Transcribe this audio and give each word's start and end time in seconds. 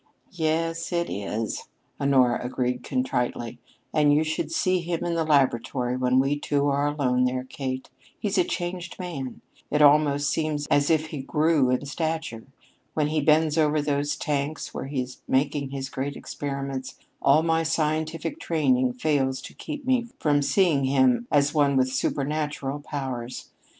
"Yes, 0.31 0.91
it 0.91 1.11
is," 1.11 1.65
agreed 1.99 2.11
Honora 2.15 2.77
contritely, 2.81 3.59
"and 3.93 4.11
you 4.11 4.23
should 4.23 4.51
see 4.51 4.79
him 4.79 5.03
in 5.05 5.13
the 5.13 5.23
laboratory 5.23 5.95
when 5.95 6.19
we 6.19 6.39
two 6.39 6.65
are 6.69 6.87
alone 6.87 7.25
there, 7.25 7.43
Kate! 7.43 7.87
He's 8.17 8.39
a 8.39 8.43
changed 8.43 8.97
man. 8.99 9.41
It 9.69 9.83
almost 9.83 10.31
seems 10.31 10.65
as 10.71 10.89
if 10.89 11.09
he 11.09 11.21
grew 11.21 11.69
in 11.69 11.85
stature. 11.85 12.47
When 12.95 13.09
he 13.09 13.21
bends 13.21 13.59
over 13.59 13.79
those 13.79 14.15
tanks 14.15 14.73
where 14.73 14.87
he 14.87 15.01
is 15.01 15.21
making 15.27 15.69
his 15.69 15.87
great 15.87 16.15
experiments, 16.15 16.95
all 17.21 17.41
of 17.41 17.45
my 17.45 17.61
scientific 17.61 18.39
training 18.39 18.93
fails 18.93 19.39
to 19.43 19.53
keep 19.53 19.85
me 19.85 20.07
from 20.17 20.41
seeing 20.41 20.85
him 20.85 21.27
as 21.31 21.53
one 21.53 21.77
with 21.77 21.91
supernatural 21.93 22.79
powers. 22.79 23.51